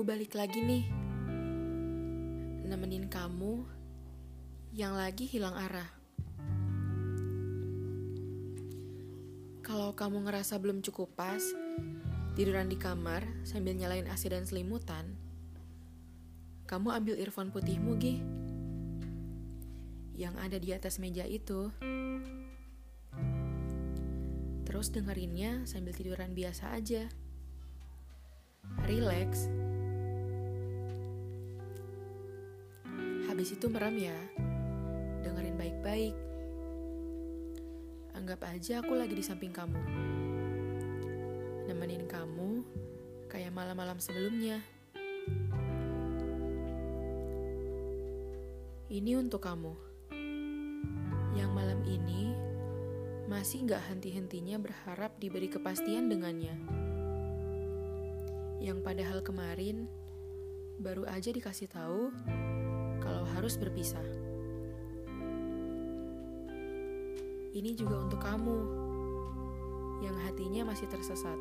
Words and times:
aku 0.00 0.02
balik 0.02 0.32
lagi 0.32 0.64
nih. 0.64 0.88
Nemenin 2.66 3.06
kamu 3.06 3.62
yang 4.74 4.98
lagi 4.98 5.28
hilang 5.28 5.52
arah. 5.54 5.86
Kalau 9.60 9.92
kamu 9.92 10.26
ngerasa 10.26 10.56
belum 10.56 10.82
cukup 10.82 11.14
pas, 11.14 11.38
tiduran 12.34 12.66
di 12.66 12.80
kamar 12.80 13.22
sambil 13.46 13.78
nyalain 13.78 14.10
AC 14.10 14.26
dan 14.26 14.42
selimutan, 14.42 15.14
kamu 16.64 16.90
ambil 16.96 17.14
earphone 17.20 17.54
putihmu, 17.54 17.94
Gih. 18.00 18.18
Yang 20.18 20.34
ada 20.40 20.56
di 20.56 20.74
atas 20.74 20.98
meja 20.98 21.28
itu. 21.28 21.68
Terus 24.64 24.90
dengerinnya 24.90 25.68
sambil 25.68 25.92
tiduran 25.92 26.34
biasa 26.34 26.72
aja. 26.72 27.06
Relax. 28.84 29.46
Habis 33.30 33.54
itu 33.54 33.70
merem 33.70 34.10
ya. 34.10 34.18
Dengerin 35.22 35.54
baik-baik. 35.54 36.16
Anggap 38.18 38.42
aja 38.50 38.82
aku 38.82 38.98
lagi 38.98 39.14
di 39.14 39.22
samping 39.22 39.54
kamu. 39.54 39.80
Nemenin 41.70 42.04
kamu 42.10 42.66
kayak 43.30 43.54
malam-malam 43.54 44.02
sebelumnya. 44.02 44.58
Ini 48.90 49.22
untuk 49.22 49.46
kamu. 49.46 49.72
Yang 51.38 51.50
malam 51.54 51.80
ini 51.86 52.34
masih 53.30 53.70
gak 53.70 53.86
henti-hentinya 53.86 54.58
berharap 54.58 55.14
diberi 55.22 55.46
kepastian 55.46 56.10
dengannya. 56.10 56.79
Yang 58.60 58.78
padahal 58.84 59.24
kemarin 59.24 59.88
baru 60.80 61.08
aja 61.08 61.32
dikasih 61.32 61.72
tahu 61.72 62.12
kalau 63.00 63.24
harus 63.36 63.56
berpisah. 63.56 64.04
Ini 67.50 67.74
juga 67.74 68.04
untuk 68.04 68.20
kamu 68.20 68.58
yang 70.00 70.16
hatinya 70.22 70.70
masih 70.70 70.86
tersesat 70.86 71.36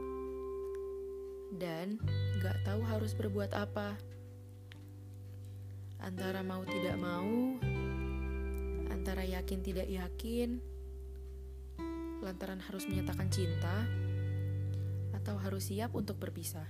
dan 1.55 1.97
gak 2.39 2.57
tahu 2.67 2.81
harus 2.83 3.15
berbuat 3.15 3.51
apa. 3.55 3.99
Antara 5.99 6.39
mau 6.39 6.63
tidak 6.63 6.95
mau, 6.95 7.59
antara 8.87 9.27
yakin 9.27 9.59
tidak 9.59 9.87
yakin, 9.91 10.63
lantaran 12.23 12.63
harus 12.63 12.87
menyatakan 12.87 13.27
cinta, 13.27 13.83
atau 15.11 15.35
harus 15.35 15.67
siap 15.67 15.91
untuk 15.91 16.15
berpisah. 16.15 16.67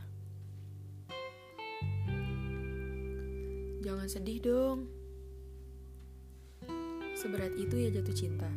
Jangan 3.80 4.12
sedih 4.12 4.44
dong. 4.44 4.92
Seberat 7.16 7.56
itu 7.56 7.80
ya 7.80 7.90
jatuh 7.96 8.16
cinta. 8.16 8.52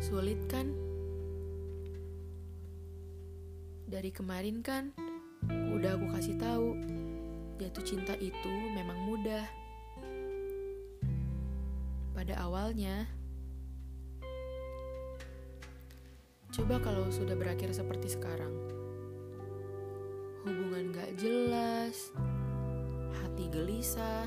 Sulit 0.00 0.40
kan? 0.48 0.72
Dari 3.84 4.08
kemarin 4.08 4.64
kan, 4.64 4.96
udah 5.76 6.00
aku 6.00 6.08
kasih 6.16 6.40
tahu, 6.40 6.72
jatuh 7.60 7.84
cinta 7.84 8.16
itu 8.16 8.54
memang 8.72 8.96
mudah 9.04 9.44
pada 12.16 12.32
awalnya. 12.40 13.04
Coba 16.48 16.80
kalau 16.80 17.12
sudah 17.12 17.36
berakhir 17.36 17.76
seperti 17.76 18.16
sekarang. 18.16 18.79
Hubungan 20.40 20.96
gak 20.96 21.20
jelas, 21.20 22.16
hati 23.20 23.44
gelisah. 23.52 24.24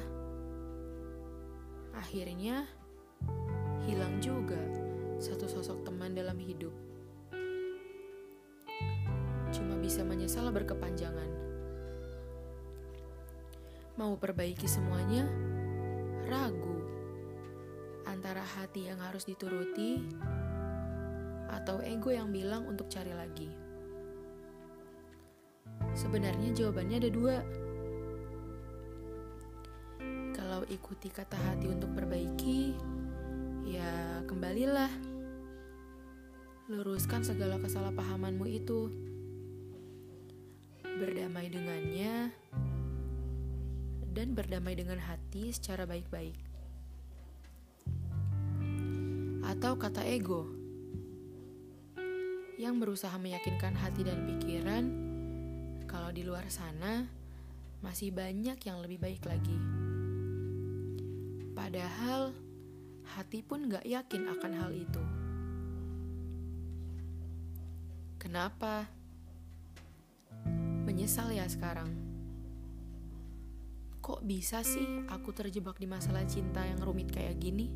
Akhirnya 1.97 2.69
hilang 3.89 4.21
juga 4.21 4.61
satu 5.17 5.49
sosok 5.49 5.81
teman 5.81 6.13
dalam 6.13 6.37
hidup. 6.37 6.69
Cuma 9.49 9.73
bisa 9.81 10.05
menyesal 10.05 10.53
berkepanjangan. 10.53 11.33
Mau 13.97 14.13
perbaiki 14.13 14.69
semuanya, 14.69 15.25
ragu 16.29 16.77
antara 18.05 18.45
hati 18.45 18.85
yang 18.85 19.01
harus 19.01 19.25
dituruti 19.25 19.97
atau 21.49 21.81
ego 21.81 22.13
yang 22.13 22.29
bilang 22.29 22.69
untuk 22.69 22.85
cari 22.85 23.17
lagi. 23.17 23.62
Sebenarnya 25.93 26.49
jawabannya 26.53 26.97
ada 27.01 27.11
dua. 27.13 27.37
Kalau 30.33 30.65
ikuti 30.69 31.09
kata 31.09 31.37
hati 31.37 31.69
untuk 31.69 31.93
perbaiki, 31.93 32.73
ya 33.69 34.21
kembalilah. 34.25 34.89
Luruskan 36.69 37.25
segala 37.25 37.57
kesalahpahamanmu 37.61 38.45
itu. 38.49 38.89
Berdamai 40.81 41.49
dengannya 41.49 42.29
dan 44.13 44.37
berdamai 44.37 44.77
dengan 44.77 45.01
hati 45.01 45.49
secara 45.49 45.89
baik-baik 45.89 46.37
atau 49.43 49.75
kata 49.75 50.01
ego 50.07 50.47
yang 52.55 52.79
berusaha 52.79 53.17
meyakinkan 53.19 53.75
hati 53.75 54.07
dan 54.07 54.23
pikiran 54.23 55.02
kalau 55.93 56.09
di 56.09 56.25
luar 56.25 56.49
sana 56.49 57.05
masih 57.85 58.09
banyak 58.09 58.57
yang 58.65 58.81
lebih 58.81 58.97
baik 58.97 59.21
lagi. 59.29 59.53
Padahal 61.53 62.33
hati 63.13 63.45
pun 63.45 63.69
gak 63.69 63.85
yakin 63.85 64.25
akan 64.25 64.51
hal 64.57 64.73
itu. 64.73 65.03
Kenapa? 68.17 68.89
Menyesal 70.89 71.29
ya 71.29 71.45
sekarang. 71.45 71.93
Kok 74.01 74.25
bisa 74.25 74.65
sih 74.65 75.05
aku 75.13 75.29
terjebak 75.29 75.77
di 75.77 75.85
masalah 75.85 76.25
cinta 76.25 76.65
yang 76.65 76.81
rumit 76.81 77.13
kayak 77.13 77.37
gini? 77.37 77.69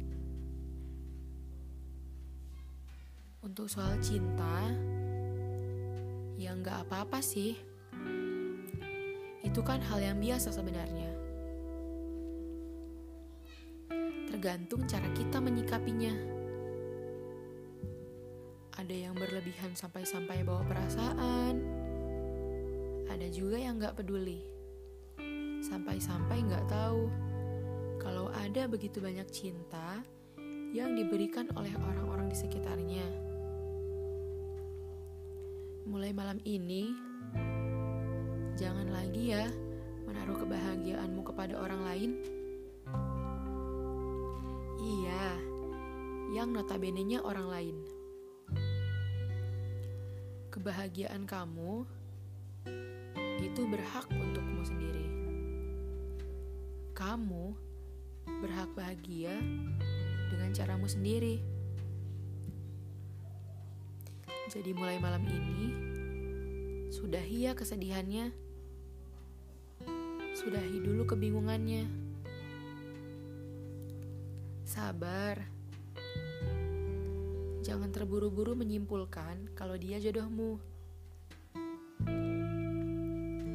Untuk 3.45 3.69
soal 3.69 4.01
cinta, 4.01 4.73
ya 6.41 6.57
nggak 6.57 6.89
apa-apa 6.89 7.21
sih. 7.21 7.66
Itu 9.47 9.63
kan 9.63 9.79
hal 9.79 10.03
yang 10.03 10.19
biasa 10.19 10.51
sebenarnya. 10.51 11.07
Tergantung 14.27 14.83
cara 14.83 15.07
kita 15.15 15.39
menyikapinya. 15.39 16.11
Ada 18.75 19.07
yang 19.07 19.15
berlebihan 19.15 19.71
sampai-sampai 19.71 20.43
bawa 20.43 20.67
perasaan. 20.67 21.63
Ada 23.07 23.31
juga 23.31 23.55
yang 23.55 23.79
nggak 23.79 23.95
peduli. 23.95 24.43
Sampai-sampai 25.63 26.43
nggak 26.43 26.67
tahu 26.67 27.07
kalau 28.03 28.27
ada 28.35 28.67
begitu 28.67 28.99
banyak 28.99 29.25
cinta 29.31 30.03
yang 30.75 30.93
diberikan 30.93 31.47
oleh 31.55 31.71
orang-orang 31.79 32.27
di 32.27 32.35
sekitarnya 32.35 33.07
mulai 35.87 36.11
malam 36.11 36.37
ini, 36.43 36.91
jangan 38.57 38.89
lagi 38.89 39.37
ya 39.37 39.45
menaruh 40.09 40.33
kebahagiaanmu 40.41 41.21
kepada 41.21 41.61
orang 41.61 41.81
lain. 41.85 42.11
Iya, 44.81 45.25
yang 46.33 46.57
notabene-nya 46.57 47.21
orang 47.21 47.47
lain. 47.53 47.77
Kebahagiaan 50.49 51.29
kamu 51.29 51.85
itu 53.45 53.61
berhak 53.69 54.09
untukmu 54.09 54.65
sendiri. 54.65 55.05
Kamu 56.97 57.53
berhak 58.41 58.73
bahagia 58.73 59.37
dengan 60.33 60.49
caramu 60.57 60.89
sendiri. 60.89 61.45
Jadi 64.49 64.73
mulai 64.73 64.97
malam 64.97 65.21
ini, 65.29 65.61
sudahi 66.89 67.45
ya 67.45 67.53
kesedihannya. 67.53 68.46
Sudahi 70.37 70.77
dulu 70.85 71.01
kebingungannya. 71.09 71.89
Sabar. 74.69 75.41
Jangan 77.65 77.89
terburu-buru 77.89 78.53
menyimpulkan 78.53 79.49
kalau 79.57 79.73
dia 79.81 79.97
jodohmu. 79.97 80.61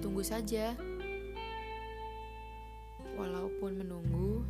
Tunggu 0.03 0.27
saja. 0.27 0.75
Walaupun 3.15 3.79
menunggu 3.79 4.43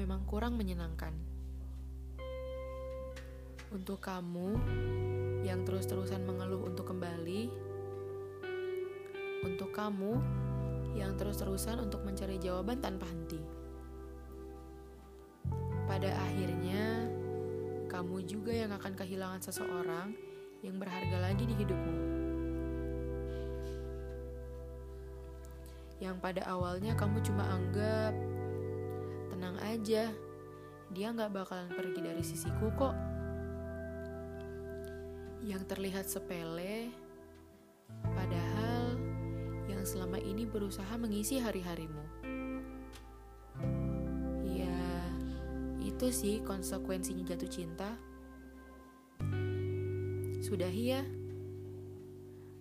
memang 0.00 0.24
kurang 0.24 0.56
menyenangkan. 0.56 1.12
Untuk 3.68 4.00
kamu 4.00 4.56
yang 5.44 5.60
terus-terusan 5.68 6.24
mengeluh 6.24 6.72
untuk 6.72 6.88
kembali, 6.88 7.68
Untuk 9.44 9.70
kamu 9.76 10.18
yang 10.96 11.12
terus-terusan 11.20 11.76
untuk 11.84 12.00
mencari 12.02 12.40
jawaban 12.40 12.80
tanpa 12.80 13.04
henti. 13.04 13.38
Pada 15.86 16.10
akhirnya, 16.26 17.06
kamu 17.86 18.24
juga 18.26 18.50
yang 18.50 18.72
akan 18.74 18.96
kehilangan 18.96 19.44
seseorang 19.44 20.16
yang 20.64 20.80
berharga 20.80 21.20
lagi 21.20 21.44
di 21.46 21.54
hidupmu. 21.54 21.96
Yang 26.02 26.16
pada 26.20 26.42
awalnya 26.48 26.92
kamu 26.92 27.24
cuma 27.24 27.44
anggap 27.46 28.12
tenang 29.32 29.56
aja, 29.64 30.12
dia 30.92 31.06
nggak 31.12 31.32
bakalan 31.32 31.70
pergi 31.72 32.00
dari 32.02 32.22
sisiku 32.24 32.68
kok. 32.74 32.96
Yang 35.46 35.62
terlihat 35.70 36.10
sepele, 36.10 36.90
yang 39.86 40.02
selama 40.02 40.18
ini 40.18 40.42
berusaha 40.42 40.98
mengisi 40.98 41.38
hari-harimu. 41.38 42.02
Ya, 44.50 44.82
itu 45.78 46.10
sih 46.10 46.42
konsekuensinya 46.42 47.22
jatuh 47.22 47.46
cinta. 47.46 47.94
Sudahi 50.42 50.84
ya. 50.90 51.06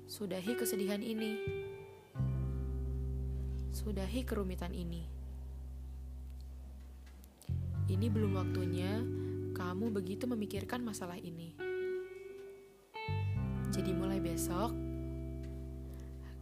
Sudahi 0.06 0.54
kesedihan 0.54 1.02
ini. 1.02 1.42
Sudahi 3.74 4.22
kerumitan 4.22 4.78
ini. 4.78 5.10
Ini 7.90 8.06
belum 8.06 8.38
waktunya 8.38 9.02
kamu 9.58 9.90
begitu 9.98 10.30
memikirkan 10.30 10.86
masalah 10.86 11.18
ini. 11.18 11.58
Jadi 13.74 13.98
mulai 13.98 14.22
besok, 14.22 14.78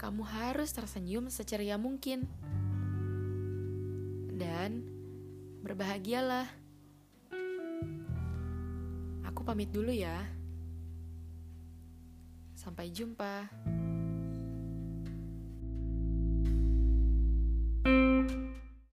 kamu 0.04 0.20
harus 0.28 0.76
tersenyum 0.76 1.32
seceria 1.32 1.80
mungkin. 1.80 2.28
Dan 4.36 4.84
berbahagialah. 5.64 6.44
Aku 9.32 9.48
pamit 9.48 9.72
dulu 9.72 9.96
ya. 9.96 10.28
Sampai 12.52 12.92
jumpa. 12.92 13.48